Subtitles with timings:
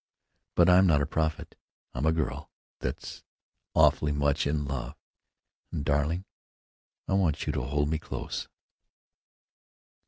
[0.55, 1.53] But I'm not a prophet.
[1.93, 3.21] I'm a girl that's
[3.75, 4.95] awfully much in love,
[5.71, 6.25] and, darling,
[7.07, 8.47] I want you to hold me close."